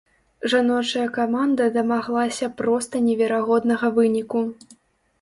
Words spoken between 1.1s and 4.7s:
каманда дамаглася проста неверагоднага выніку.